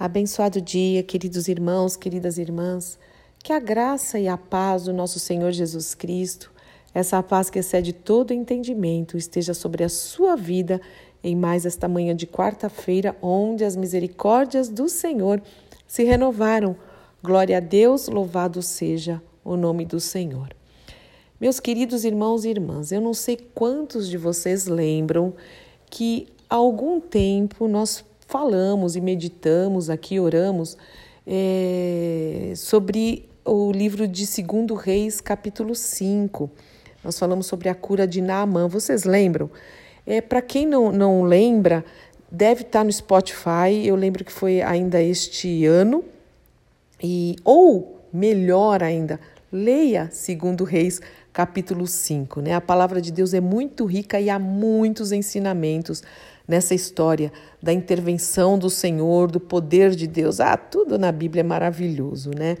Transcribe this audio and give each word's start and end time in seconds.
Abençoado 0.00 0.62
dia, 0.62 1.02
queridos 1.02 1.46
irmãos, 1.46 1.94
queridas 1.94 2.38
irmãs. 2.38 2.98
Que 3.38 3.52
a 3.52 3.58
graça 3.58 4.18
e 4.18 4.26
a 4.28 4.38
paz 4.38 4.84
do 4.84 4.94
nosso 4.94 5.18
Senhor 5.18 5.52
Jesus 5.52 5.94
Cristo, 5.94 6.50
essa 6.94 7.22
paz 7.22 7.50
que 7.50 7.58
excede 7.58 7.92
todo 7.92 8.32
entendimento, 8.32 9.18
esteja 9.18 9.52
sobre 9.52 9.84
a 9.84 9.90
sua 9.90 10.36
vida 10.36 10.80
em 11.22 11.36
mais 11.36 11.66
esta 11.66 11.86
manhã 11.86 12.16
de 12.16 12.26
quarta-feira, 12.26 13.14
onde 13.20 13.62
as 13.62 13.76
misericórdias 13.76 14.70
do 14.70 14.88
Senhor 14.88 15.42
se 15.86 16.02
renovaram. 16.02 16.74
Glória 17.22 17.58
a 17.58 17.60
Deus, 17.60 18.08
louvado 18.08 18.62
seja 18.62 19.22
o 19.44 19.54
nome 19.54 19.84
do 19.84 20.00
Senhor. 20.00 20.48
Meus 21.38 21.60
queridos 21.60 22.06
irmãos 22.06 22.46
e 22.46 22.48
irmãs, 22.48 22.90
eu 22.90 23.02
não 23.02 23.12
sei 23.12 23.36
quantos 23.36 24.08
de 24.08 24.16
vocês 24.16 24.66
lembram 24.66 25.34
que 25.90 26.26
há 26.48 26.54
algum 26.54 27.02
tempo 27.02 27.68
nós 27.68 28.02
falamos 28.30 28.94
e 28.94 29.00
meditamos 29.00 29.90
aqui, 29.90 30.20
oramos 30.20 30.78
é, 31.26 32.52
sobre 32.54 33.28
o 33.44 33.72
livro 33.72 34.06
de 34.06 34.24
2 34.24 34.80
Reis, 34.80 35.20
capítulo 35.20 35.74
5. 35.74 36.48
Nós 37.02 37.18
falamos 37.18 37.46
sobre 37.46 37.68
a 37.68 37.74
cura 37.74 38.06
de 38.06 38.20
Naamã. 38.20 38.68
Vocês 38.68 39.02
lembram? 39.02 39.50
É, 40.06 40.20
Para 40.20 40.40
quem 40.40 40.64
não, 40.64 40.92
não 40.92 41.24
lembra, 41.24 41.84
deve 42.30 42.62
estar 42.62 42.84
no 42.84 42.92
Spotify. 42.92 43.84
Eu 43.84 43.96
lembro 43.96 44.24
que 44.24 44.30
foi 44.30 44.62
ainda 44.62 45.02
este 45.02 45.66
ano. 45.66 46.04
E, 47.02 47.34
ou, 47.44 48.00
melhor 48.12 48.80
ainda, 48.80 49.18
leia 49.50 50.08
2 50.08 50.68
Reis, 50.68 51.00
capítulo 51.32 51.86
5. 51.86 52.40
Né? 52.40 52.54
A 52.54 52.60
palavra 52.60 53.00
de 53.00 53.12
Deus 53.12 53.34
é 53.34 53.40
muito 53.40 53.84
rica 53.84 54.20
e 54.20 54.30
há 54.30 54.38
muitos 54.38 55.12
ensinamentos 55.12 56.02
nessa 56.46 56.74
história 56.74 57.32
da 57.62 57.72
intervenção 57.72 58.58
do 58.58 58.68
Senhor, 58.68 59.30
do 59.30 59.38
poder 59.38 59.90
de 59.94 60.06
Deus. 60.06 60.40
Ah, 60.40 60.56
tudo 60.56 60.98
na 60.98 61.12
Bíblia 61.12 61.40
é 61.40 61.44
maravilhoso, 61.44 62.30
né? 62.36 62.56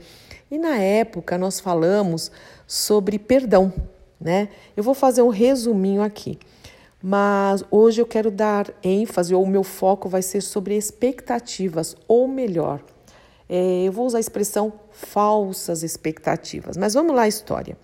E 0.50 0.58
na 0.58 0.76
época 0.78 1.36
nós 1.36 1.58
falamos 1.58 2.30
sobre 2.66 3.18
perdão, 3.18 3.72
né? 4.20 4.48
Eu 4.76 4.84
vou 4.84 4.94
fazer 4.94 5.22
um 5.22 5.28
resuminho 5.28 6.02
aqui. 6.02 6.38
Mas 7.02 7.64
hoje 7.70 8.00
eu 8.00 8.06
quero 8.06 8.30
dar 8.30 8.70
ênfase, 8.82 9.34
ou 9.34 9.42
o 9.42 9.46
meu 9.46 9.64
foco 9.64 10.08
vai 10.08 10.22
ser 10.22 10.42
sobre 10.42 10.76
expectativas, 10.76 11.96
ou 12.06 12.28
melhor, 12.28 12.80
é, 13.48 13.84
eu 13.84 13.92
vou 13.92 14.06
usar 14.06 14.18
a 14.18 14.20
expressão 14.20 14.72
falsas 14.92 15.82
expectativas. 15.82 16.76
Mas 16.76 16.94
vamos 16.94 17.16
lá 17.16 17.22
a 17.22 17.28
história. 17.28 17.76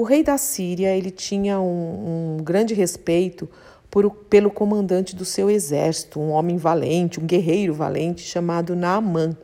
O 0.00 0.02
rei 0.02 0.22
da 0.22 0.38
Síria 0.38 0.96
ele 0.96 1.10
tinha 1.10 1.60
um, 1.60 2.38
um 2.38 2.42
grande 2.42 2.72
respeito 2.72 3.46
por, 3.90 4.10
pelo 4.10 4.50
comandante 4.50 5.14
do 5.14 5.26
seu 5.26 5.50
exército, 5.50 6.18
um 6.18 6.30
homem 6.30 6.56
valente, 6.56 7.20
um 7.20 7.26
guerreiro 7.26 7.74
valente 7.74 8.22
chamado 8.22 8.74
Naamã. 8.74 9.36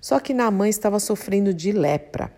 Só 0.00 0.18
que 0.18 0.32
Naamã 0.32 0.66
estava 0.66 0.98
sofrendo 0.98 1.52
de 1.52 1.72
lepra. 1.72 2.32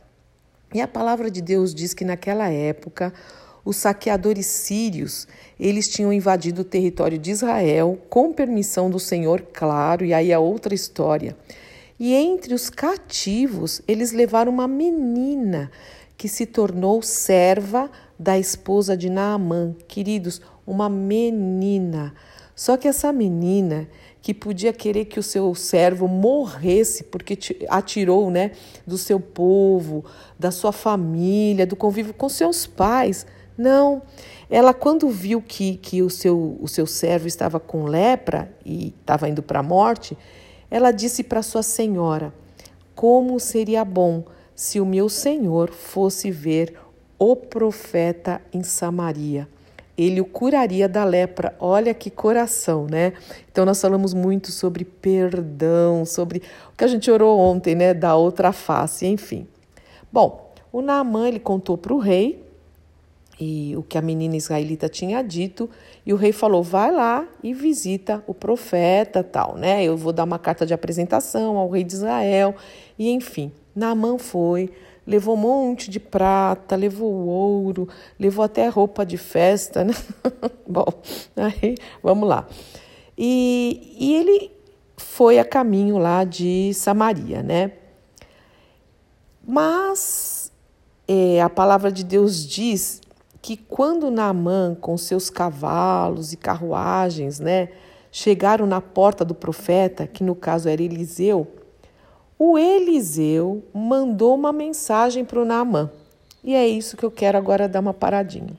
E 0.74 0.80
a 0.80 0.88
palavra 0.88 1.30
de 1.30 1.40
Deus 1.40 1.72
diz 1.72 1.94
que 1.94 2.04
naquela 2.04 2.48
época 2.48 3.12
os 3.64 3.76
saqueadores 3.76 4.46
sírios, 4.46 5.28
eles 5.56 5.88
tinham 5.88 6.12
invadido 6.12 6.62
o 6.62 6.64
território 6.64 7.18
de 7.18 7.30
Israel 7.30 7.96
com 8.10 8.32
permissão 8.32 8.90
do 8.90 8.98
Senhor, 8.98 9.46
claro, 9.52 10.04
e 10.04 10.12
aí 10.12 10.32
é 10.32 10.38
outra 10.40 10.74
história. 10.74 11.36
E 12.00 12.14
entre 12.14 12.52
os 12.52 12.68
cativos, 12.68 13.80
eles 13.86 14.10
levaram 14.10 14.50
uma 14.50 14.66
menina 14.66 15.70
que 16.16 16.28
se 16.28 16.46
tornou 16.46 17.02
serva 17.02 17.90
da 18.18 18.38
esposa 18.38 18.96
de 18.96 19.10
Naamã. 19.10 19.74
Queridos, 19.88 20.40
uma 20.66 20.88
menina. 20.88 22.14
Só 22.54 22.76
que 22.76 22.86
essa 22.86 23.12
menina 23.12 23.88
que 24.22 24.32
podia 24.32 24.72
querer 24.72 25.04
que 25.04 25.20
o 25.20 25.22
seu 25.22 25.54
servo 25.54 26.08
morresse 26.08 27.04
porque 27.04 27.36
atirou, 27.68 28.30
né, 28.30 28.52
do 28.86 28.96
seu 28.96 29.20
povo, 29.20 30.04
da 30.38 30.50
sua 30.50 30.72
família, 30.72 31.66
do 31.66 31.76
convívio 31.76 32.14
com 32.14 32.28
seus 32.28 32.66
pais. 32.66 33.26
Não, 33.56 34.02
ela 34.48 34.72
quando 34.72 35.10
viu 35.10 35.42
que, 35.42 35.76
que 35.76 36.00
o, 36.00 36.08
seu, 36.08 36.56
o 36.60 36.66
seu 36.66 36.86
servo 36.86 37.28
estava 37.28 37.60
com 37.60 37.84
lepra 37.84 38.50
e 38.64 38.94
estava 38.98 39.28
indo 39.28 39.42
para 39.42 39.60
a 39.60 39.62
morte, 39.62 40.16
ela 40.70 40.90
disse 40.90 41.22
para 41.22 41.42
sua 41.42 41.62
senhora: 41.62 42.32
Como 42.94 43.38
seria 43.38 43.84
bom 43.84 44.24
se 44.54 44.80
o 44.80 44.86
meu 44.86 45.08
senhor 45.08 45.70
fosse 45.70 46.30
ver 46.30 46.74
o 47.18 47.34
profeta 47.34 48.40
em 48.52 48.62
Samaria 48.62 49.48
ele 49.96 50.20
o 50.20 50.24
curaria 50.24 50.88
da 50.88 51.04
lepra. 51.04 51.54
Olha 51.58 51.94
que 51.94 52.10
coração, 52.10 52.86
né? 52.90 53.12
Então 53.50 53.64
nós 53.64 53.80
falamos 53.80 54.12
muito 54.12 54.50
sobre 54.50 54.84
perdão, 54.84 56.04
sobre 56.04 56.42
o 56.72 56.76
que 56.76 56.84
a 56.84 56.88
gente 56.88 57.10
orou 57.10 57.38
ontem, 57.38 57.74
né, 57.74 57.94
da 57.94 58.16
outra 58.16 58.52
face, 58.52 59.06
enfim. 59.06 59.46
Bom, 60.12 60.52
o 60.72 60.82
Naamã 60.82 61.28
ele 61.28 61.38
contou 61.38 61.78
para 61.78 61.94
o 61.94 61.98
rei 61.98 62.42
e 63.38 63.74
o 63.76 63.82
que 63.82 63.98
a 63.98 64.02
menina 64.02 64.36
israelita 64.36 64.88
tinha 64.88 65.20
dito, 65.22 65.68
e 66.06 66.12
o 66.12 66.16
rei 66.16 66.32
falou: 66.32 66.62
"Vai 66.62 66.92
lá 66.92 67.26
e 67.42 67.52
visita 67.52 68.22
o 68.28 68.34
profeta, 68.34 69.24
tal, 69.24 69.56
né? 69.56 69.82
Eu 69.82 69.96
vou 69.96 70.12
dar 70.12 70.22
uma 70.22 70.38
carta 70.38 70.64
de 70.64 70.72
apresentação 70.72 71.56
ao 71.56 71.68
rei 71.68 71.82
de 71.82 71.94
Israel". 71.94 72.54
E 72.96 73.10
enfim, 73.10 73.50
Naamã 73.74 74.18
foi, 74.18 74.70
levou 75.06 75.34
um 75.34 75.40
monte 75.40 75.90
de 75.90 75.98
prata, 75.98 76.76
levou 76.76 77.12
ouro, 77.26 77.88
levou 78.18 78.44
até 78.44 78.68
roupa 78.68 79.04
de 79.04 79.18
festa, 79.18 79.84
né? 79.84 79.94
Bom, 80.66 80.86
aí 81.36 81.74
vamos 82.02 82.28
lá. 82.28 82.46
E, 83.16 83.96
e 83.98 84.14
ele 84.14 84.50
foi 84.96 85.38
a 85.38 85.44
caminho 85.44 85.98
lá 85.98 86.24
de 86.24 86.72
Samaria, 86.74 87.42
né? 87.42 87.72
Mas 89.46 90.50
é, 91.06 91.42
a 91.42 91.50
palavra 91.50 91.92
de 91.92 92.02
Deus 92.02 92.46
diz 92.46 93.00
que 93.42 93.56
quando 93.56 94.10
Naamã, 94.10 94.74
com 94.80 94.96
seus 94.96 95.28
cavalos 95.28 96.32
e 96.32 96.36
carruagens, 96.36 97.38
né, 97.38 97.68
chegaram 98.10 98.64
na 98.64 98.80
porta 98.80 99.22
do 99.22 99.34
profeta, 99.34 100.06
que 100.06 100.24
no 100.24 100.34
caso 100.34 100.66
era 100.68 100.82
Eliseu, 100.82 101.46
o 102.38 102.58
Eliseu 102.58 103.62
mandou 103.72 104.34
uma 104.34 104.52
mensagem 104.52 105.24
para 105.24 105.40
o 105.40 105.44
Naamã. 105.44 105.90
E 106.42 106.54
é 106.54 106.66
isso 106.66 106.96
que 106.96 107.04
eu 107.04 107.10
quero 107.10 107.38
agora 107.38 107.68
dar 107.68 107.80
uma 107.80 107.94
paradinha. 107.94 108.58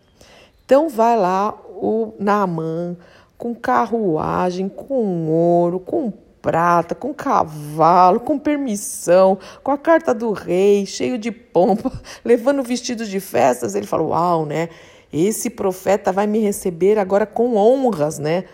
Então 0.65 0.89
vai 0.89 1.17
lá 1.17 1.53
o 1.69 2.13
Naamã 2.17 2.95
com 3.37 3.53
carruagem, 3.53 4.69
com 4.69 5.29
ouro, 5.29 5.79
com 5.79 6.11
prata, 6.41 6.95
com 6.95 7.13
cavalo, 7.13 8.19
com 8.21 8.39
permissão, 8.39 9.37
com 9.61 9.71
a 9.71 9.77
carta 9.77 10.13
do 10.13 10.31
rei, 10.31 10.85
cheio 10.85 11.17
de 11.17 11.31
pompa, 11.31 11.91
levando 12.23 12.63
vestidos 12.63 13.09
de 13.09 13.19
festas. 13.19 13.75
Ele 13.75 13.85
falou: 13.85 14.09
Uau, 14.09 14.45
né? 14.45 14.69
Esse 15.11 15.49
profeta 15.49 16.11
vai 16.11 16.25
me 16.25 16.39
receber 16.39 16.97
agora 16.97 17.25
com 17.25 17.55
honras, 17.55 18.19
né? 18.19 18.45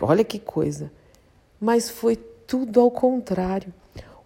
Olha 0.00 0.24
que 0.24 0.38
coisa. 0.38 0.90
Mas 1.60 1.90
foi 1.90 2.16
tudo 2.16 2.80
ao 2.80 2.90
contrário 2.90 3.72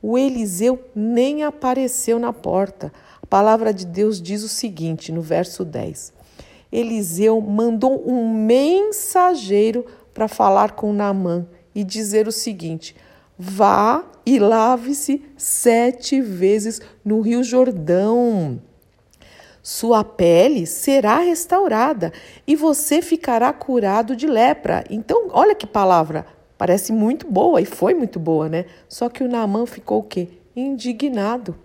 o 0.02 0.18
Eliseu 0.18 0.82
nem 0.94 1.44
apareceu 1.44 2.18
na 2.18 2.32
porta. 2.32 2.92
A 3.22 3.26
palavra 3.26 3.72
de 3.72 3.86
Deus 3.86 4.20
diz 4.20 4.42
o 4.42 4.48
seguinte, 4.48 5.12
no 5.12 5.22
verso 5.22 5.64
10. 5.64 6.12
Eliseu 6.72 7.40
mandou 7.40 8.02
um 8.04 8.28
mensageiro 8.34 9.86
para 10.12 10.26
falar 10.26 10.72
com 10.72 10.92
Naamã 10.92 11.46
e 11.74 11.84
dizer 11.84 12.26
o 12.26 12.32
seguinte: 12.32 12.96
vá 13.38 14.04
e 14.26 14.38
lave-se 14.38 15.22
sete 15.36 16.20
vezes 16.20 16.80
no 17.04 17.20
Rio 17.20 17.44
Jordão. 17.44 18.60
Sua 19.62 20.02
pele 20.02 20.66
será 20.66 21.18
restaurada 21.18 22.12
e 22.44 22.56
você 22.56 23.00
ficará 23.00 23.52
curado 23.52 24.16
de 24.16 24.26
lepra. 24.26 24.82
Então, 24.90 25.28
olha 25.30 25.54
que 25.54 25.66
palavra 25.66 26.26
Parece 26.62 26.92
muito 26.92 27.26
boa 27.26 27.60
e 27.60 27.64
foi 27.64 27.92
muito 27.92 28.20
boa, 28.20 28.48
né? 28.48 28.66
Só 28.88 29.08
que 29.08 29.24
o 29.24 29.28
Naaman 29.28 29.66
ficou 29.66 29.98
o 29.98 30.04
quê? 30.04 30.28
Indignado. 30.54 31.56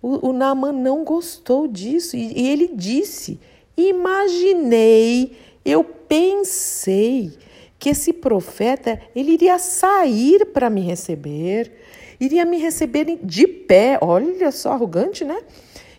O, 0.00 0.28
o 0.28 0.32
não 0.32 1.02
gostou 1.02 1.66
disso 1.66 2.16
e, 2.16 2.40
e 2.40 2.48
ele 2.48 2.70
disse: 2.72 3.40
Imaginei, 3.76 5.36
eu 5.64 5.82
pensei 5.82 7.32
que 7.76 7.88
esse 7.88 8.12
profeta 8.12 9.00
ele 9.16 9.32
iria 9.32 9.58
sair 9.58 10.46
para 10.52 10.70
me 10.70 10.82
receber, 10.82 11.72
iria 12.20 12.44
me 12.44 12.58
receber 12.58 13.18
de 13.20 13.48
pé. 13.48 13.98
Olha 14.00 14.52
só, 14.52 14.74
arrogante, 14.74 15.24
né? 15.24 15.42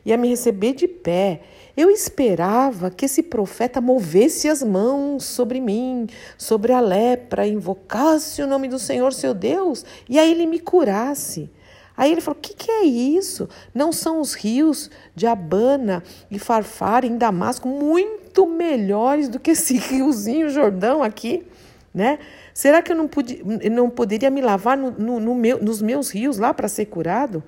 Ia 0.05 0.15
me 0.15 0.29
receber 0.29 0.71
de 0.71 0.87
pé. 0.87 1.41
Eu 1.75 1.89
esperava 1.89 2.89
que 2.89 3.05
esse 3.05 3.23
profeta 3.23 3.79
movesse 3.79 4.49
as 4.49 4.61
mãos 4.61 5.23
sobre 5.23 5.59
mim, 5.59 6.07
sobre 6.37 6.73
a 6.73 6.79
lepra, 6.79 7.47
invocasse 7.47 8.41
o 8.41 8.47
nome 8.47 8.67
do 8.67 8.77
Senhor 8.77 9.13
seu 9.13 9.33
Deus 9.33 9.85
e 10.09 10.19
aí 10.19 10.31
ele 10.31 10.45
me 10.45 10.59
curasse. 10.59 11.49
Aí 11.95 12.11
ele 12.11 12.21
falou: 12.21 12.37
O 12.37 12.41
que, 12.41 12.53
que 12.53 12.71
é 12.71 12.83
isso? 12.83 13.47
Não 13.73 13.91
são 13.91 14.19
os 14.19 14.33
rios 14.33 14.89
de 15.15 15.27
Abana 15.27 16.03
e 16.29 16.39
Farfar 16.39 17.05
em 17.05 17.17
Damasco 17.17 17.67
muito 17.67 18.47
melhores 18.47 19.29
do 19.29 19.39
que 19.39 19.51
esse 19.51 19.77
riozinho 19.77 20.49
Jordão 20.49 21.03
aqui? 21.03 21.45
Né? 21.93 22.19
Será 22.53 22.81
que 22.81 22.91
eu 22.91 22.95
não, 22.95 23.07
pude, 23.07 23.43
não 23.69 23.89
poderia 23.89 24.29
me 24.29 24.41
lavar 24.41 24.77
no, 24.77 24.91
no, 24.91 25.19
no 25.19 25.35
meu, 25.35 25.61
nos 25.61 25.81
meus 25.81 26.09
rios 26.09 26.37
lá 26.37 26.53
para 26.53 26.67
ser 26.67 26.85
curado? 26.85 27.43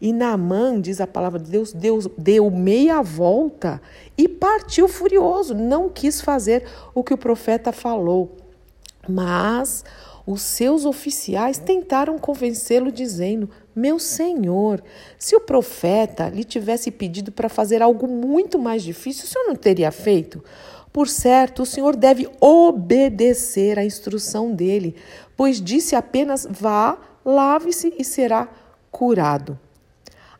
E 0.00 0.12
Naamã, 0.12 0.80
diz 0.80 1.00
a 1.00 1.06
palavra 1.06 1.38
de 1.38 1.50
Deus, 1.50 1.72
Deus 1.72 2.08
deu 2.16 2.50
meia 2.50 3.02
volta 3.02 3.82
e 4.16 4.26
partiu 4.26 4.88
furioso, 4.88 5.54
não 5.54 5.90
quis 5.90 6.20
fazer 6.22 6.64
o 6.94 7.04
que 7.04 7.12
o 7.12 7.18
profeta 7.18 7.70
falou. 7.70 8.34
Mas 9.06 9.84
os 10.26 10.42
seus 10.42 10.84
oficiais 10.84 11.58
tentaram 11.58 12.18
convencê-lo, 12.18 12.90
dizendo: 12.90 13.50
Meu 13.74 13.98
senhor, 13.98 14.82
se 15.18 15.36
o 15.36 15.40
profeta 15.40 16.28
lhe 16.28 16.44
tivesse 16.44 16.90
pedido 16.90 17.30
para 17.30 17.48
fazer 17.48 17.82
algo 17.82 18.08
muito 18.08 18.58
mais 18.58 18.82
difícil, 18.82 19.24
o 19.24 19.28
senhor 19.28 19.48
não 19.48 19.56
teria 19.56 19.90
feito? 19.90 20.42
Por 20.92 21.08
certo, 21.08 21.62
o 21.62 21.66
senhor 21.66 21.94
deve 21.94 22.28
obedecer 22.40 23.78
à 23.78 23.84
instrução 23.84 24.54
dele, 24.54 24.96
pois 25.36 25.60
disse 25.60 25.94
apenas: 25.94 26.46
Vá, 26.50 26.98
lave-se 27.24 27.92
e 27.98 28.04
será 28.04 28.48
curado. 28.90 29.58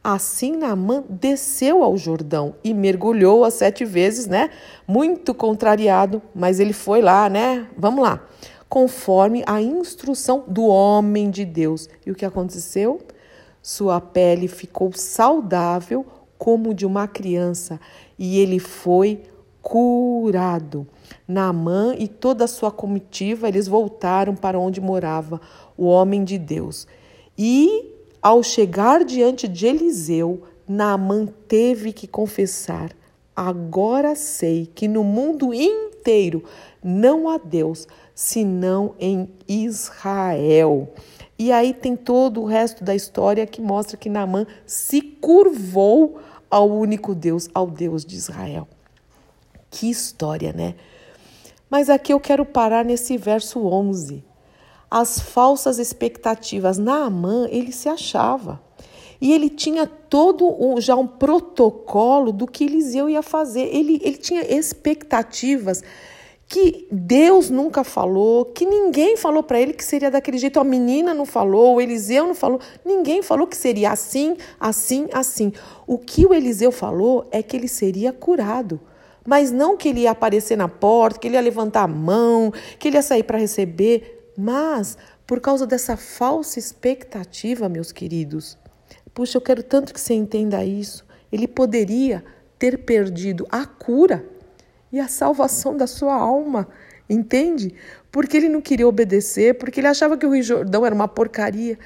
Assim 0.03 0.57
Naamã 0.57 1.05
desceu 1.11 1.83
ao 1.83 1.95
Jordão 1.97 2.55
e 2.65 2.73
mergulhou 2.73 3.45
as 3.45 3.55
sete 3.55 3.85
vezes, 3.85 4.27
né? 4.27 4.49
Muito 4.89 5.35
contrariado, 5.35 6.23
mas 6.35 6.59
ele 6.59 6.73
foi 6.73 7.03
lá, 7.03 7.29
né? 7.29 7.69
Vamos 7.77 8.03
lá. 8.03 8.27
Conforme 8.67 9.45
a 9.47 9.61
instrução 9.61 10.45
do 10.49 10.65
homem 10.65 11.31
de 11.31 11.45
Deus. 11.45 11.87
E 12.07 12.11
o 12.11 12.15
que 12.15 12.25
aconteceu? 12.25 12.99
Sua 13.63 14.01
pele 14.01 14.49
ficou 14.49 14.91
saudável 14.95 16.07
como 16.39 16.73
de 16.73 16.87
uma 16.87 17.07
criança 17.07 17.79
e 18.19 18.39
ele 18.39 18.59
foi 18.59 19.23
curado. 19.61 20.87
Naamã 21.29 21.95
e 21.99 22.09
toda 22.09 22.45
a 22.45 22.49
sua 22.49 22.71
comitiva, 22.71 23.49
eles 23.49 23.69
voltaram 23.69 24.35
para 24.35 24.59
onde 24.59 24.81
morava 24.81 25.39
o 25.77 25.85
homem 25.85 26.25
de 26.25 26.39
Deus. 26.39 26.87
E 27.37 28.00
ao 28.23 28.43
chegar 28.43 29.05
diante 29.05 29.49
de 29.49 29.67
Eliseu, 29.67 30.43
Naamã 30.69 31.27
teve 31.49 31.93
que 31.93 32.07
confessar: 32.07 32.91
Agora 33.35 34.15
sei 34.15 34.71
que 34.75 34.87
no 34.87 35.03
mundo 35.03 35.55
inteiro 35.55 36.45
não 36.83 37.29
há 37.29 37.39
Deus 37.39 37.89
senão 38.15 38.95
em 38.99 39.29
Israel. 39.49 40.93
E 41.39 41.51
aí 41.51 41.73
tem 41.73 41.97
todo 41.97 42.43
o 42.43 42.45
resto 42.45 42.85
da 42.85 42.95
história 42.95 43.47
que 43.47 43.63
mostra 43.63 43.97
que 43.97 44.11
Naamã 44.11 44.47
se 44.67 45.01
curvou 45.01 46.21
ao 46.51 46.69
único 46.71 47.15
Deus, 47.15 47.49
ao 47.55 47.67
Deus 47.67 48.05
de 48.05 48.17
Israel. 48.17 48.69
Que 49.71 49.89
história, 49.89 50.53
né? 50.53 50.75
Mas 51.71 51.89
aqui 51.89 52.13
eu 52.13 52.21
quero 52.21 52.45
parar 52.45 52.85
nesse 52.85 53.17
verso 53.17 53.65
11 53.67 54.30
as 54.91 55.21
falsas 55.21 55.79
expectativas. 55.79 56.79
Naamã, 56.79 57.47
ele 57.51 57.73
se 57.73 57.89
achava. 57.89 58.61
E 59.21 59.33
ele 59.33 59.51
tinha 59.51 59.87
todo 59.87 60.47
um, 60.59 60.81
já 60.81 60.97
um 60.97 61.07
protocolo 61.07 62.33
do 62.33 62.47
que 62.47 62.65
Eliseu 62.65 63.09
ia 63.09 63.23
fazer. 63.23 63.69
Ele, 63.75 64.01
ele 64.03 64.17
tinha 64.17 64.43
expectativas 64.43 65.83
que 66.51 66.89
Deus 66.91 67.49
nunca 67.49 67.85
falou, 67.85 68.45
que 68.45 68.67
ninguém 68.67 69.17
falou 69.17 69.41
para 69.41 69.61
ele 69.61 69.73
que 69.73 69.85
seria 69.85 70.11
daquele 70.11 70.37
jeito. 70.37 70.59
A 70.59 70.65
menina 70.65 71.15
não 71.15 71.25
falou, 71.25 71.77
o 71.77 71.81
Eliseu 71.81 72.27
não 72.27 72.35
falou, 72.35 72.59
ninguém 72.85 73.23
falou 73.23 73.47
que 73.47 73.57
seria 73.57 73.93
assim, 73.93 74.37
assim, 74.59 75.07
assim. 75.13 75.53
O 75.87 75.97
que 75.97 76.27
o 76.27 76.35
Eliseu 76.35 76.73
falou 76.73 77.29
é 77.31 77.41
que 77.41 77.57
ele 77.57 77.69
seria 77.69 78.13
curado. 78.13 78.81
Mas 79.25 79.53
não 79.53 79.77
que 79.77 79.91
ele 79.91 80.01
ia 80.01 80.11
aparecer 80.11 80.57
na 80.57 80.67
porta, 80.67 81.21
que 81.21 81.29
ele 81.29 81.37
ia 81.37 81.41
levantar 81.41 81.83
a 81.83 81.89
mão, 81.89 82.53
que 82.81 82.89
ele 82.89 82.97
ia 82.97 83.03
sair 83.03 83.23
para 83.23 83.39
receber. 83.39 84.20
Mas, 84.41 84.97
por 85.27 85.39
causa 85.39 85.67
dessa 85.67 85.99
falsa 85.99 86.59
expectativa, 86.59 87.69
meus 87.69 87.93
queridos, 87.93 88.57
puxa, 89.13 89.37
eu 89.37 89.43
quero 89.43 89.63
tanto 89.63 89.93
que 89.93 90.01
você 90.01 90.15
entenda 90.15 90.65
isso. 90.65 91.05
Ele 91.31 91.47
poderia 91.47 92.25
ter 92.59 92.79
perdido 92.79 93.47
a 93.51 93.67
cura 93.67 94.25
e 94.91 94.99
a 94.99 95.09
salvação 95.09 95.77
da 95.77 95.87
sua 95.87 96.15
alma, 96.15 96.67
entende? 97.09 97.75
Porque 98.11 98.35
ele 98.35 98.49
não 98.49 98.63
queria 98.63 98.89
obedecer, 98.89 99.59
porque 99.59 99.79
ele 99.81 99.89
achava 99.89 100.17
que 100.17 100.25
o 100.25 100.33
Rio 100.33 100.43
Jordão 100.43 100.87
era 100.87 100.95
uma 100.95 101.07
porcaria. 101.07 101.79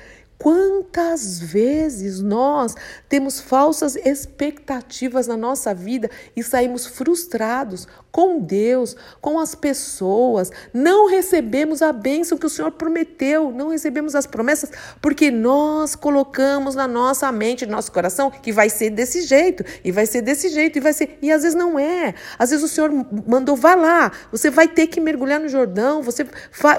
Quantas 0.45 1.41
vezes 1.41 2.21
nós 2.21 2.75
temos 3.09 3.41
falsas 3.41 3.97
expectativas 3.97 5.27
na 5.27 5.39
nossa 5.39 5.73
vida 5.73 6.11
e 6.37 6.43
saímos 6.43 6.87
frustrados 6.87 7.89
com 8.13 8.39
Deus, 8.39 8.95
com 9.23 9.41
as 9.41 9.55
pessoas, 9.55 10.51
não 10.73 11.09
recebemos 11.09 11.81
a 11.81 11.93
bênção 11.93 12.37
que 12.37 12.45
o 12.45 12.51
Senhor 12.51 12.71
prometeu, 12.73 13.51
não 13.51 13.71
recebemos 13.71 14.15
as 14.15 14.27
promessas, 14.27 14.71
porque 15.01 15.31
nós 15.31 15.97
colocamos 15.97 16.75
na 16.75 16.87
nossa 16.87 17.33
mente, 17.33 17.65
no 17.65 17.73
nosso 17.73 17.91
coração, 17.91 18.31
que 18.31 18.53
vai 18.53 18.69
ser 18.69 18.91
desse 18.91 19.23
jeito, 19.23 19.65
e 19.83 19.91
vai 19.91 20.05
ser 20.05 20.21
desse 20.21 20.51
jeito, 20.51 20.77
e 20.77 20.81
vai 20.81 20.93
ser. 20.93 21.19
E 21.23 21.33
às 21.33 21.43
vezes 21.43 21.57
não 21.57 21.77
é. 21.77 22.15
Às 22.39 22.51
vezes 22.51 22.65
o 22.65 22.69
Senhor 22.69 22.93
mandou, 23.27 23.57
vá 23.57 23.75
lá, 23.75 24.13
você 24.31 24.51
vai 24.51 24.69
ter 24.69 24.87
que 24.89 25.01
mergulhar 25.01 25.41
no 25.41 25.49
Jordão, 25.49 26.03
você, 26.03 26.25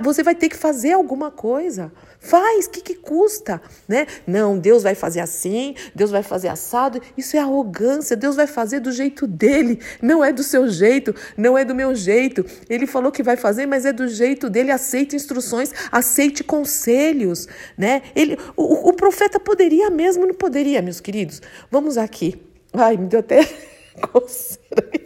você 0.03 0.21
vai 0.21 0.35
ter 0.35 0.49
que 0.49 0.55
fazer 0.55 0.93
alguma 0.93 1.31
coisa. 1.31 1.91
Faz, 2.17 2.65
o 2.65 2.69
que, 2.69 2.81
que 2.81 2.95
custa? 2.95 3.54
Né? 3.87 4.07
Não, 4.25 4.57
Deus 4.57 4.83
vai 4.83 4.95
fazer 4.95 5.19
assim, 5.19 5.75
Deus 5.93 6.11
vai 6.11 6.23
fazer 6.23 6.47
assado. 6.47 7.01
Isso 7.17 7.35
é 7.37 7.39
arrogância. 7.39 8.15
Deus 8.15 8.35
vai 8.35 8.47
fazer 8.47 8.79
do 8.79 8.91
jeito 8.91 9.27
dele, 9.27 9.79
não 10.01 10.23
é 10.23 10.31
do 10.31 10.43
seu 10.43 10.67
jeito, 10.67 11.13
não 11.37 11.57
é 11.57 11.63
do 11.65 11.75
meu 11.75 11.93
jeito. 11.95 12.45
Ele 12.69 12.87
falou 12.87 13.11
que 13.11 13.23
vai 13.23 13.37
fazer, 13.37 13.65
mas 13.65 13.85
é 13.85 13.93
do 13.93 14.07
jeito 14.07 14.49
dele. 14.49 14.71
Aceite 14.71 15.15
instruções, 15.15 15.71
aceite 15.91 16.43
conselhos. 16.43 17.47
Né? 17.77 18.01
Ele, 18.15 18.37
o, 18.55 18.89
o 18.89 18.93
profeta 18.93 19.39
poderia 19.39 19.89
mesmo, 19.89 20.25
não 20.25 20.35
poderia, 20.35 20.81
meus 20.81 20.99
queridos? 20.99 21.41
Vamos 21.69 21.97
aqui. 21.97 22.41
Ai, 22.73 22.97
me 22.97 23.07
deu 23.07 23.19
até 23.19 23.47
coceira. 24.11 25.04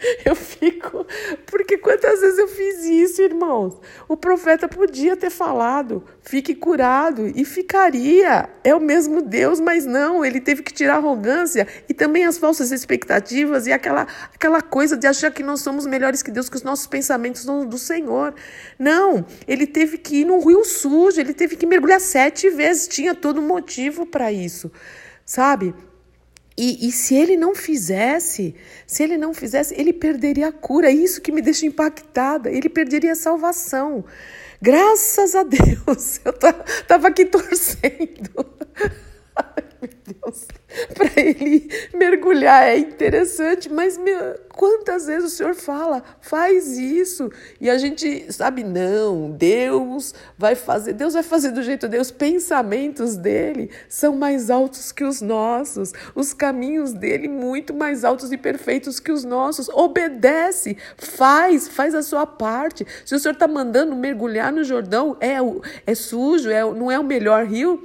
Eu 0.24 0.34
fico. 0.34 1.06
Porque 1.46 1.78
quantas 1.78 2.20
vezes 2.20 2.38
eu 2.38 2.48
fiz 2.48 2.84
isso, 2.84 3.22
irmãos? 3.22 3.78
O 4.08 4.16
profeta 4.16 4.68
podia 4.68 5.16
ter 5.16 5.30
falado, 5.30 6.04
fique 6.22 6.54
curado, 6.54 7.30
e 7.34 7.44
ficaria. 7.44 8.48
É 8.64 8.74
o 8.74 8.80
mesmo 8.80 9.22
Deus, 9.22 9.60
mas 9.60 9.84
não, 9.84 10.24
ele 10.24 10.40
teve 10.40 10.62
que 10.62 10.72
tirar 10.72 10.94
a 10.94 10.96
arrogância 10.96 11.66
e 11.88 11.94
também 11.94 12.24
as 12.24 12.38
falsas 12.38 12.72
expectativas 12.72 13.66
e 13.66 13.72
aquela, 13.72 14.06
aquela 14.34 14.62
coisa 14.62 14.96
de 14.96 15.06
achar 15.06 15.30
que 15.30 15.42
nós 15.42 15.60
somos 15.60 15.86
melhores 15.86 16.22
que 16.22 16.30
Deus, 16.30 16.48
que 16.48 16.56
os 16.56 16.62
nossos 16.62 16.86
pensamentos 16.86 17.42
são 17.42 17.66
do 17.66 17.78
Senhor. 17.78 18.34
Não, 18.78 19.24
ele 19.46 19.66
teve 19.66 19.98
que 19.98 20.22
ir 20.22 20.24
num 20.24 20.44
rio 20.44 20.64
sujo, 20.64 21.20
ele 21.20 21.34
teve 21.34 21.56
que 21.56 21.66
mergulhar 21.66 22.00
sete 22.00 22.48
vezes, 22.50 22.88
tinha 22.88 23.14
todo 23.14 23.42
motivo 23.42 24.06
para 24.06 24.32
isso, 24.32 24.70
sabe? 25.24 25.74
E, 26.56 26.88
e, 26.88 26.92
se 26.92 27.14
ele 27.14 27.36
não 27.36 27.54
fizesse, 27.54 28.54
se 28.86 29.02
ele 29.02 29.16
não 29.16 29.32
fizesse, 29.32 29.74
ele 29.80 29.92
perderia 29.92 30.48
a 30.48 30.52
cura. 30.52 30.88
É 30.88 30.92
isso 30.92 31.20
que 31.20 31.32
me 31.32 31.40
deixa 31.40 31.64
impactada. 31.64 32.50
Ele 32.50 32.68
perderia 32.68 33.12
a 33.12 33.16
salvação. 33.16 34.04
Graças 34.60 35.34
a 35.34 35.42
Deus, 35.42 36.20
eu 36.24 36.34
estava 36.80 37.08
aqui 37.08 37.24
torcendo. 37.24 38.46
Deus, 40.22 40.46
para 40.94 41.20
ele 41.20 41.68
mergulhar 41.94 42.68
é 42.68 42.78
interessante, 42.78 43.72
mas 43.72 43.96
meu, 43.96 44.38
quantas 44.50 45.06
vezes 45.06 45.32
o 45.32 45.36
Senhor 45.36 45.54
fala, 45.54 46.02
faz 46.20 46.76
isso, 46.78 47.30
e 47.60 47.70
a 47.70 47.78
gente 47.78 48.32
sabe, 48.32 48.62
não, 48.62 49.30
Deus 49.30 50.14
vai 50.36 50.54
fazer, 50.54 50.92
Deus 50.92 51.14
vai 51.14 51.22
fazer 51.22 51.50
do 51.50 51.62
jeito 51.62 51.88
dele, 51.88 52.02
os 52.02 52.10
pensamentos 52.10 53.16
dele 53.16 53.70
são 53.88 54.16
mais 54.16 54.50
altos 54.50 54.92
que 54.92 55.04
os 55.04 55.20
nossos, 55.20 55.92
os 56.14 56.32
caminhos 56.32 56.92
dele 56.92 57.28
muito 57.28 57.72
mais 57.74 58.04
altos 58.04 58.30
e 58.32 58.36
perfeitos 58.36 59.00
que 59.00 59.12
os 59.12 59.24
nossos. 59.24 59.68
Obedece, 59.70 60.76
faz, 60.96 61.68
faz 61.68 61.94
a 61.94 62.02
sua 62.02 62.26
parte. 62.26 62.86
Se 63.04 63.14
o 63.14 63.18
Senhor 63.18 63.32
está 63.32 63.48
mandando 63.48 63.96
mergulhar 63.96 64.52
no 64.52 64.64
Jordão, 64.64 65.16
é, 65.20 65.36
é 65.86 65.94
sujo, 65.94 66.50
é, 66.50 66.62
não 66.62 66.90
é 66.90 66.98
o 66.98 67.04
melhor 67.04 67.44
rio, 67.46 67.82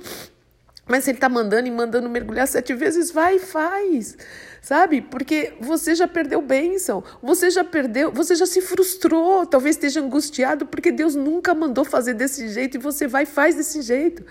mas 0.88 1.04
se 1.04 1.10
ele 1.10 1.18
está 1.18 1.28
mandando 1.28 1.68
e 1.68 1.72
mandando 1.72 2.10
mergulhar 2.10 2.48
sete 2.48 2.74
vezes, 2.74 3.10
vai 3.10 3.38
e 3.38 3.40
faz. 3.40 4.18
Sabe? 4.62 5.02
Porque 5.02 5.54
você 5.60 5.96
já 5.96 6.08
perdeu 6.08 6.42
bênção, 6.42 7.04
você 7.22 7.50
já 7.50 7.64
perdeu, 7.64 8.12
você 8.12 8.36
já 8.36 8.46
se 8.46 8.62
frustrou, 8.62 9.46
talvez 9.46 9.76
esteja 9.76 10.00
angustiado, 10.02 10.66
porque 10.66 10.92
Deus 10.92 11.16
nunca 11.16 11.54
mandou 11.54 11.86
fazer 11.86 12.14
desse 12.14 12.48
jeito 12.50 12.78
e 12.78 12.80
você 12.80 13.08
vai 13.08 13.24
e 13.24 13.28
faz 13.28 13.56
desse 13.56 13.82
jeito. 13.82 14.24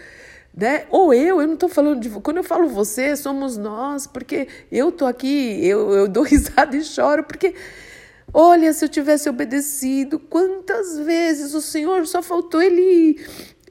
Né? 0.56 0.86
Ou 0.90 1.12
eu, 1.12 1.40
eu 1.40 1.46
não 1.46 1.54
estou 1.54 1.68
falando 1.68 2.00
de. 2.00 2.08
Quando 2.08 2.36
eu 2.36 2.44
falo 2.44 2.68
você, 2.68 3.16
somos 3.16 3.56
nós, 3.56 4.06
porque 4.06 4.46
eu 4.70 4.90
estou 4.90 5.08
aqui, 5.08 5.66
eu, 5.66 5.92
eu 5.92 6.08
dou 6.08 6.22
risada 6.24 6.76
e 6.76 6.84
choro, 6.84 7.24
porque. 7.24 7.54
Olha, 8.36 8.72
se 8.72 8.84
eu 8.84 8.88
tivesse 8.88 9.28
obedecido, 9.28 10.18
quantas 10.18 10.98
vezes 10.98 11.54
o 11.54 11.60
Senhor 11.60 12.04
só 12.04 12.20
faltou 12.20 12.60
ele 12.60 13.20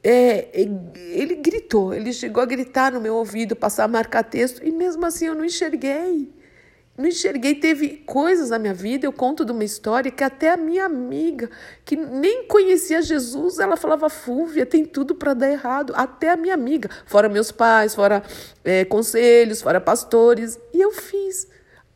é, 0.04 0.50
ele 0.52 1.34
gritou, 1.36 1.94
ele 1.94 2.12
chegou 2.12 2.42
a 2.42 2.46
gritar 2.46 2.92
no 2.92 3.00
meu 3.00 3.14
ouvido, 3.14 3.56
passar 3.56 3.88
marcar 3.88 4.22
texto, 4.22 4.62
e 4.62 4.70
mesmo 4.70 5.06
assim 5.06 5.26
eu 5.26 5.34
não 5.34 5.46
enxerguei. 5.46 6.30
não 6.96 7.06
enxerguei, 7.06 7.54
teve 7.54 7.88
coisas 8.04 8.50
na 8.50 8.58
minha 8.58 8.74
vida, 8.74 9.06
eu 9.06 9.12
conto 9.12 9.46
de 9.46 9.52
uma 9.52 9.64
história 9.64 10.10
que 10.10 10.22
até 10.22 10.50
a 10.50 10.58
minha 10.58 10.84
amiga, 10.84 11.50
que 11.86 11.96
nem 11.96 12.46
conhecia 12.46 13.00
Jesus, 13.00 13.58
ela 13.58 13.78
falava, 13.78 14.10
Fúvia, 14.10 14.66
tem 14.66 14.84
tudo 14.84 15.14
para 15.14 15.32
dar 15.32 15.50
errado. 15.50 15.94
Até 15.96 16.30
a 16.30 16.36
minha 16.36 16.52
amiga, 16.52 16.90
fora 17.06 17.26
meus 17.26 17.50
pais, 17.50 17.94
fora 17.94 18.22
é, 18.62 18.84
conselhos, 18.84 19.62
fora 19.62 19.80
pastores. 19.80 20.60
E 20.72 20.82
eu 20.82 20.92
fiz. 20.92 21.48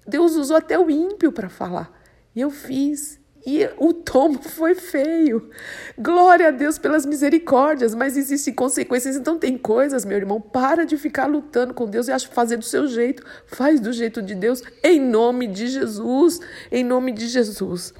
Deus 0.06 0.34
usou 0.34 0.56
até 0.56 0.78
o 0.78 0.90
ímpio 0.90 1.30
para 1.30 1.50
falar. 1.50 1.92
E 2.34 2.40
eu 2.40 2.50
fiz. 2.50 3.17
E 3.47 3.68
o 3.78 3.92
tombo 3.92 4.42
foi 4.49 4.75
feio. 4.75 5.50
Glória 5.99 6.49
a 6.49 6.50
Deus 6.50 6.78
pelas 6.78 7.07
misericórdias, 7.07 7.95
mas 7.95 8.16
existem 8.16 8.52
consequências. 8.52 9.16
Então 9.16 9.38
tem 9.38 9.57
coisas, 9.57 10.04
meu 10.04 10.16
irmão, 10.16 10.40
para 10.40 10.85
de 10.85 10.97
ficar 10.97 11.26
lutando 11.26 11.75
com 11.75 11.87
Deus 11.87 12.09
e 12.09 12.18
fazer 12.28 12.57
do 12.57 12.64
seu 12.64 12.87
jeito. 12.87 13.25
Faz 13.47 13.80
do 13.80 13.92
jeito 13.92 14.21
de 14.21 14.35
Deus, 14.35 14.62
em 14.83 15.00
nome 15.00 15.47
de 15.47 15.66
Jesus. 15.66 16.40
Em 16.71 16.85
nome 16.85 17.12
de 17.12 17.26
Jesus. 17.26 17.95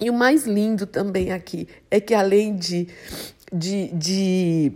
E 0.00 0.10
o 0.10 0.12
mais 0.12 0.46
lindo 0.46 0.86
também 0.86 1.32
aqui 1.32 1.68
é 1.90 2.00
que 2.00 2.14
além 2.14 2.56
de, 2.56 2.88
de, 3.52 3.88
de 3.88 4.72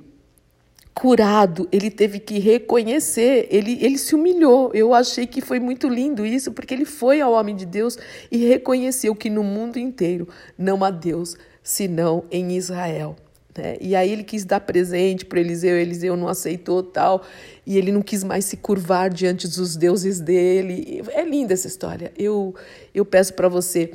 curado, 0.98 1.68
ele 1.70 1.90
teve 1.90 2.18
que 2.18 2.38
reconhecer, 2.38 3.46
ele, 3.50 3.78
ele 3.82 3.98
se 3.98 4.14
humilhou. 4.14 4.70
Eu 4.72 4.94
achei 4.94 5.26
que 5.26 5.42
foi 5.42 5.60
muito 5.60 5.86
lindo 5.88 6.24
isso, 6.24 6.52
porque 6.52 6.72
ele 6.72 6.86
foi 6.86 7.20
ao 7.20 7.34
homem 7.34 7.54
de 7.54 7.66
Deus 7.66 7.98
e 8.32 8.38
reconheceu 8.46 9.14
que 9.14 9.28
no 9.28 9.44
mundo 9.44 9.78
inteiro 9.78 10.26
não 10.56 10.82
há 10.82 10.90
Deus 10.90 11.36
senão 11.62 12.24
em 12.30 12.56
Israel. 12.56 13.14
Né? 13.58 13.76
E 13.78 13.94
aí 13.94 14.10
ele 14.10 14.24
quis 14.24 14.46
dar 14.46 14.60
presente 14.60 15.26
para 15.26 15.38
Eliseu, 15.38 15.76
Eliseu 15.76 16.16
não 16.16 16.28
aceitou 16.28 16.82
tal, 16.82 17.22
e 17.66 17.76
ele 17.76 17.92
não 17.92 18.00
quis 18.00 18.24
mais 18.24 18.46
se 18.46 18.56
curvar 18.56 19.10
diante 19.10 19.46
dos 19.46 19.76
deuses 19.76 20.18
dele. 20.18 21.04
É 21.12 21.22
linda 21.22 21.52
essa 21.52 21.66
história. 21.66 22.10
Eu, 22.16 22.54
eu 22.94 23.04
peço 23.04 23.34
para 23.34 23.50
você 23.50 23.92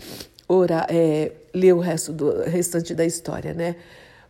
orar, 0.48 0.86
é, 0.88 1.32
ler 1.52 1.74
o 1.74 1.80
resto 1.80 2.14
do 2.14 2.44
restante 2.44 2.94
da 2.94 3.06
história, 3.06 3.56
né? 3.56 3.76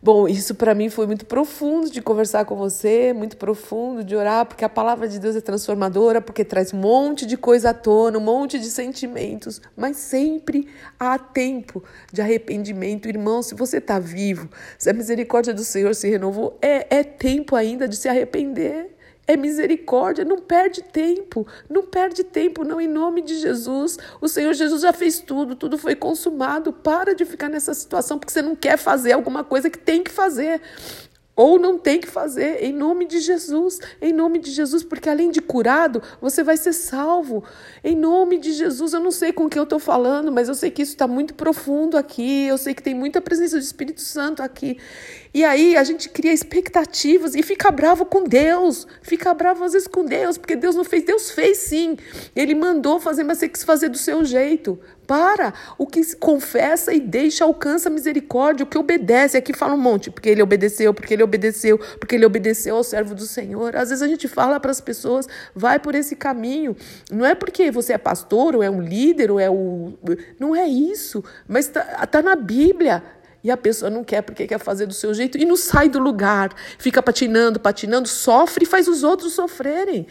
Bom, 0.04 0.26
isso 0.26 0.56
para 0.56 0.74
mim 0.74 0.90
foi 0.90 1.06
muito 1.06 1.24
profundo 1.24 1.88
de 1.88 2.02
conversar 2.02 2.44
com 2.44 2.56
você, 2.56 3.12
muito 3.12 3.36
profundo 3.36 4.02
de 4.02 4.16
orar, 4.16 4.44
porque 4.44 4.64
a 4.64 4.68
palavra 4.68 5.06
de 5.06 5.16
Deus 5.20 5.36
é 5.36 5.40
transformadora, 5.40 6.20
porque 6.20 6.44
traz 6.44 6.74
um 6.74 6.78
monte 6.78 7.24
de 7.24 7.36
coisa 7.36 7.70
à 7.70 7.74
tona, 7.74 8.18
um 8.18 8.20
monte 8.20 8.58
de 8.58 8.66
sentimentos, 8.66 9.60
mas 9.76 9.98
sempre 9.98 10.66
há 10.98 11.16
tempo 11.20 11.84
de 12.12 12.20
arrependimento. 12.20 13.08
Irmão, 13.08 13.44
se 13.44 13.54
você 13.54 13.76
está 13.76 14.00
vivo, 14.00 14.48
se 14.76 14.90
a 14.90 14.92
misericórdia 14.92 15.54
do 15.54 15.62
Senhor 15.62 15.94
se 15.94 16.10
renovou, 16.10 16.58
é, 16.60 16.98
é 16.98 17.04
tempo 17.04 17.54
ainda 17.54 17.86
de 17.86 17.94
se 17.94 18.08
arrepender 18.08 18.91
é 19.32 19.36
misericórdia, 19.36 20.24
não 20.24 20.38
perde 20.38 20.82
tempo, 20.82 21.46
não 21.68 21.82
perde 21.82 22.24
tempo, 22.24 22.64
não, 22.64 22.80
em 22.80 22.88
nome 22.88 23.22
de 23.22 23.38
Jesus. 23.38 23.98
O 24.20 24.28
Senhor 24.28 24.52
Jesus 24.52 24.82
já 24.82 24.92
fez 24.92 25.20
tudo, 25.20 25.56
tudo 25.56 25.78
foi 25.78 25.94
consumado. 25.94 26.72
Para 26.72 27.14
de 27.14 27.24
ficar 27.24 27.48
nessa 27.48 27.74
situação 27.74 28.18
porque 28.18 28.32
você 28.32 28.42
não 28.42 28.54
quer 28.54 28.76
fazer 28.76 29.12
alguma 29.12 29.44
coisa 29.44 29.70
que 29.70 29.78
tem 29.78 30.02
que 30.02 30.10
fazer. 30.10 30.60
Ou 31.34 31.58
não 31.58 31.78
tem 31.78 31.98
que 31.98 32.08
fazer, 32.08 32.62
em 32.62 32.74
nome 32.74 33.06
de 33.06 33.18
Jesus, 33.18 33.80
em 34.02 34.12
nome 34.12 34.38
de 34.38 34.50
Jesus, 34.50 34.84
porque 34.84 35.08
além 35.08 35.30
de 35.30 35.40
curado, 35.40 36.02
você 36.20 36.42
vai 36.44 36.58
ser 36.58 36.74
salvo. 36.74 37.42
Em 37.82 37.96
nome 37.96 38.38
de 38.38 38.52
Jesus, 38.52 38.92
eu 38.92 39.00
não 39.00 39.10
sei 39.10 39.32
com 39.32 39.48
quem 39.48 39.58
eu 39.58 39.64
estou 39.64 39.78
falando, 39.78 40.30
mas 40.30 40.48
eu 40.48 40.54
sei 40.54 40.70
que 40.70 40.82
isso 40.82 40.92
está 40.92 41.08
muito 41.08 41.32
profundo 41.32 41.96
aqui, 41.96 42.46
eu 42.46 42.58
sei 42.58 42.74
que 42.74 42.82
tem 42.82 42.94
muita 42.94 43.20
presença 43.22 43.56
do 43.56 43.62
Espírito 43.62 44.02
Santo 44.02 44.42
aqui. 44.42 44.76
E 45.32 45.42
aí 45.42 45.74
a 45.74 45.84
gente 45.84 46.10
cria 46.10 46.34
expectativas 46.34 47.34
e 47.34 47.42
fica 47.42 47.70
bravo 47.70 48.04
com 48.04 48.24
Deus, 48.24 48.86
fica 49.00 49.32
bravo 49.32 49.64
às 49.64 49.72
vezes 49.72 49.88
com 49.88 50.04
Deus, 50.04 50.36
porque 50.36 50.54
Deus 50.54 50.76
não 50.76 50.84
fez, 50.84 51.02
Deus 51.02 51.30
fez 51.30 51.56
sim. 51.56 51.96
Ele 52.36 52.54
mandou 52.54 53.00
fazer, 53.00 53.24
mas 53.24 53.38
você 53.38 53.48
quis 53.48 53.64
fazer 53.64 53.88
do 53.88 53.96
seu 53.96 54.22
jeito. 54.22 54.78
Para. 55.12 55.52
O 55.76 55.86
que 55.86 56.16
confessa 56.16 56.90
e 56.94 56.98
deixa 56.98 57.44
alcança 57.44 57.90
misericórdia. 57.90 58.64
O 58.64 58.66
que 58.66 58.78
obedece. 58.78 59.36
Aqui 59.36 59.52
fala 59.52 59.74
um 59.74 59.78
monte. 59.78 60.10
Porque 60.10 60.30
ele 60.30 60.42
obedeceu, 60.42 60.94
porque 60.94 61.12
ele 61.12 61.22
obedeceu, 61.22 61.78
porque 62.00 62.14
ele 62.14 62.24
obedeceu 62.24 62.76
ao 62.76 62.82
servo 62.82 63.14
do 63.14 63.26
Senhor. 63.26 63.76
Às 63.76 63.90
vezes 63.90 64.00
a 64.00 64.08
gente 64.08 64.26
fala 64.26 64.58
para 64.58 64.70
as 64.70 64.80
pessoas, 64.80 65.28
vai 65.54 65.78
por 65.78 65.94
esse 65.94 66.16
caminho. 66.16 66.74
Não 67.10 67.26
é 67.26 67.34
porque 67.34 67.70
você 67.70 67.92
é 67.92 67.98
pastor, 67.98 68.56
ou 68.56 68.62
é 68.62 68.70
um 68.70 68.80
líder, 68.80 69.30
ou 69.30 69.38
é 69.38 69.50
o. 69.50 69.92
Não 70.40 70.56
é 70.56 70.66
isso. 70.66 71.22
Mas 71.46 71.66
está 71.66 72.06
tá 72.06 72.22
na 72.22 72.34
Bíblia. 72.34 73.02
E 73.44 73.50
a 73.50 73.56
pessoa 73.56 73.90
não 73.90 74.04
quer 74.04 74.22
porque 74.22 74.46
quer 74.46 74.58
fazer 74.58 74.86
do 74.86 74.94
seu 74.94 75.12
jeito 75.12 75.36
e 75.36 75.44
não 75.44 75.56
sai 75.56 75.90
do 75.90 75.98
lugar. 75.98 76.54
Fica 76.78 77.02
patinando, 77.02 77.60
patinando, 77.60 78.08
sofre 78.08 78.64
e 78.64 78.66
faz 78.66 78.88
os 78.88 79.02
outros 79.02 79.34
sofrerem. 79.34 80.06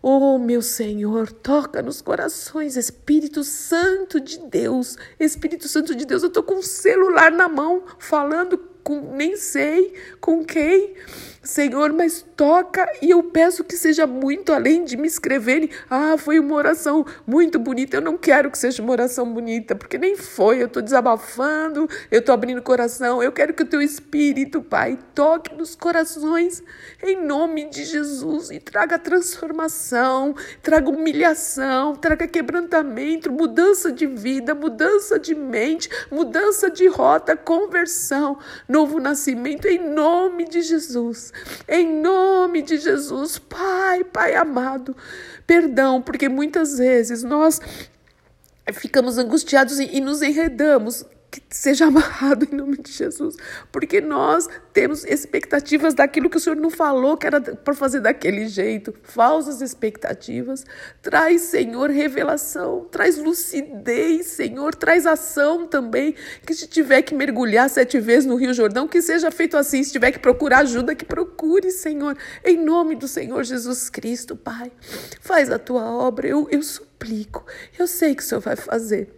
Oh, 0.00 0.38
meu 0.38 0.62
Senhor, 0.62 1.32
toca 1.32 1.82
nos 1.82 2.00
corações, 2.00 2.76
Espírito 2.76 3.42
Santo 3.42 4.20
de 4.20 4.38
Deus, 4.38 4.96
Espírito 5.18 5.66
Santo 5.66 5.94
de 5.94 6.06
Deus. 6.06 6.22
Eu 6.22 6.28
estou 6.28 6.42
com 6.42 6.56
um 6.56 6.62
celular 6.62 7.32
na 7.32 7.48
mão, 7.48 7.82
falando 7.98 8.58
com 8.84 9.16
nem 9.16 9.36
sei 9.36 9.92
com 10.20 10.44
quem, 10.44 10.94
Senhor, 11.42 11.92
mas 11.92 12.24
toca 12.36 12.86
e 13.00 13.10
eu 13.10 13.22
peço 13.22 13.64
que 13.64 13.76
seja 13.76 14.06
muito 14.06 14.52
além 14.52 14.84
de 14.84 14.96
me 14.96 15.06
escreverem. 15.06 15.70
Ah, 15.88 16.16
foi 16.18 16.38
uma 16.38 16.54
oração 16.54 17.04
muito 17.26 17.58
bonita. 17.58 17.96
Eu 17.96 18.00
não 18.00 18.16
quero 18.16 18.50
que 18.50 18.58
seja 18.58 18.82
uma 18.82 18.92
oração 18.92 19.32
bonita, 19.32 19.74
porque 19.74 19.98
nem 19.98 20.16
foi. 20.16 20.60
Eu 20.60 20.66
estou 20.66 20.82
desabafando, 20.82 21.88
eu 22.10 22.20
estou 22.20 22.32
abrindo 22.34 22.58
o 22.58 22.62
coração. 22.62 23.22
Eu 23.22 23.32
quero 23.32 23.54
que 23.54 23.62
o 23.62 23.66
teu 23.66 23.80
Espírito, 23.80 24.60
Pai, 24.62 24.98
toque 25.14 25.54
nos 25.54 25.74
corações 25.74 26.62
em 27.02 27.24
nome 27.24 27.68
de 27.70 27.84
Jesus 27.84 28.50
e 28.50 28.58
traga 28.58 28.98
transformação, 28.98 30.34
traga 30.62 30.90
humilhação, 30.90 31.94
traga 31.94 32.26
quebrantamento, 32.26 33.30
mudança 33.30 33.90
de 33.92 34.06
vida, 34.06 34.54
mudança 34.54 35.18
de 35.18 35.34
mente, 35.34 35.88
mudança 36.10 36.70
de 36.70 36.86
rota, 36.88 37.36
conversão, 37.36 38.38
novo 38.68 38.98
nascimento 38.98 39.66
em 39.66 39.78
nome 39.78 40.48
de 40.48 40.62
Jesus. 40.62 41.32
Em 41.68 42.00
nome 42.00 42.62
de 42.62 42.78
Jesus, 42.78 43.38
Pai, 43.38 44.04
Pai 44.04 44.34
amado, 44.34 44.96
perdão, 45.46 46.00
porque 46.00 46.28
muitas 46.28 46.78
vezes 46.78 47.22
nós 47.22 47.60
ficamos 48.72 49.18
angustiados 49.18 49.78
e, 49.78 50.00
nos 50.00 50.22
enredamos 50.22 51.04
que 51.30 51.42
seja 51.50 51.86
amarrado 51.86 52.48
em 52.50 52.56
nome 52.56 52.78
de 52.78 52.90
Jesus, 52.90 53.36
porque 53.70 54.00
nós 54.00 54.48
temos 54.72 55.04
expectativas 55.04 55.92
daquilo 55.92 56.30
que 56.30 56.38
o 56.38 56.40
Senhor 56.40 56.56
não 56.56 56.70
falou 56.70 57.16
que 57.16 57.26
era 57.26 57.40
para 57.40 57.74
fazer 57.74 58.00
daquele 58.00 58.48
jeito, 58.48 58.94
falsas 59.02 59.60
expectativas. 59.60 60.64
Traz, 61.02 61.42
Senhor, 61.42 61.90
revelação, 61.90 62.86
traz 62.90 63.18
lucidez, 63.18 64.26
Senhor, 64.26 64.74
traz 64.74 65.04
ação 65.04 65.66
também. 65.66 66.14
Que 66.46 66.54
se 66.54 66.66
tiver 66.66 67.02
que 67.02 67.14
mergulhar 67.14 67.68
sete 67.68 68.00
vezes 68.00 68.24
no 68.24 68.36
Rio 68.36 68.54
Jordão, 68.54 68.88
que 68.88 69.02
seja 69.02 69.30
feito 69.30 69.56
assim. 69.56 69.82
Se 69.82 69.92
tiver 69.92 70.12
que 70.12 70.18
procurar 70.18 70.60
ajuda, 70.60 70.94
que 70.94 71.04
procure, 71.04 71.27
Senhor, 71.70 72.16
em 72.44 72.56
nome 72.56 72.94
do 72.94 73.08
Senhor 73.08 73.42
Jesus 73.44 73.88
Cristo, 73.88 74.36
Pai. 74.36 74.70
Faz 75.20 75.50
a 75.50 75.58
tua 75.58 75.84
obra, 75.84 76.28
eu, 76.28 76.48
eu 76.50 76.62
suplico, 76.62 77.44
eu 77.78 77.86
sei 77.86 78.14
que 78.14 78.22
o 78.22 78.26
Senhor 78.26 78.40
vai 78.40 78.56
fazer 78.56 79.17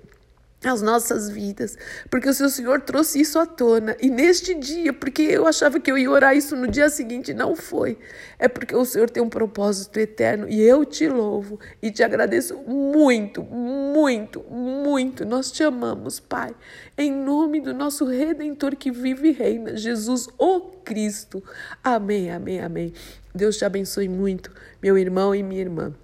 as 0.69 0.83
nossas 0.83 1.31
vidas, 1.31 1.79
porque 2.11 2.29
o 2.29 2.35
seu 2.35 2.51
Senhor 2.51 2.83
trouxe 2.83 3.21
isso 3.21 3.39
à 3.39 3.47
tona. 3.47 3.97
E 3.99 4.11
neste 4.11 4.55
dia, 4.55 4.93
porque 4.93 5.23
eu 5.23 5.47
achava 5.47 5.81
que 5.81 5.91
eu 5.91 5.97
ia 5.97 6.11
orar 6.11 6.37
isso 6.37 6.55
no 6.55 6.69
dia 6.69 6.91
seguinte, 6.91 7.33
não 7.33 7.57
foi. 7.57 7.97
É 8.39 8.47
porque 8.47 8.77
o 8.77 8.85
Senhor 8.85 9.09
tem 9.09 9.23
um 9.23 9.29
propósito 9.29 9.99
eterno 9.99 10.47
e 10.49 10.61
eu 10.61 10.85
te 10.85 11.09
louvo 11.09 11.59
e 11.81 11.91
te 11.91 12.03
agradeço 12.03 12.59
muito, 12.59 13.43
muito, 13.43 14.43
muito. 14.51 15.25
Nós 15.25 15.51
te 15.51 15.63
amamos, 15.63 16.21
Pai, 16.21 16.55
em 16.97 17.11
nome 17.11 17.61
do 17.61 17.73
nosso 17.73 18.05
redentor 18.05 18.77
que 18.77 18.91
vive 18.91 19.29
e 19.29 19.33
reina, 19.33 19.77
Jesus, 19.77 20.29
o 20.37 20.61
Cristo. 20.61 21.43
Amém, 21.83 22.31
amém, 22.31 22.61
amém. 22.61 22.93
Deus 23.35 23.57
te 23.57 23.65
abençoe 23.65 24.09
muito, 24.09 24.51
meu 24.83 24.99
irmão 24.99 25.35
e 25.35 25.43
minha 25.43 25.61
irmã. 25.61 25.95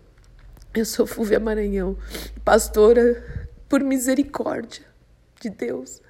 Eu 0.73 0.85
sou 0.85 1.07
Fúvia 1.07 1.41
Maranhão, 1.41 1.97
pastora 2.45 3.46
por 3.69 3.83
misericórdia 3.83 4.85
de 5.41 5.51
Deus, 5.51 6.01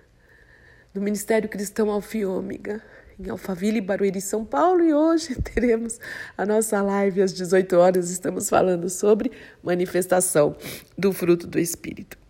do 0.92 1.00
Ministério 1.00 1.48
Cristão 1.48 1.90
Alfiômega, 1.90 2.82
em 3.18 3.30
Alphaville, 3.30 3.80
Barueri, 3.80 4.20
São 4.20 4.44
Paulo, 4.44 4.82
e 4.84 4.92
hoje 4.92 5.34
teremos 5.40 5.98
a 6.36 6.44
nossa 6.44 6.82
live 6.82 7.22
às 7.22 7.32
18 7.32 7.76
horas. 7.76 8.10
Estamos 8.10 8.48
falando 8.48 8.90
sobre 8.90 9.32
manifestação 9.62 10.56
do 10.96 11.12
fruto 11.12 11.46
do 11.46 11.58
Espírito. 11.58 12.25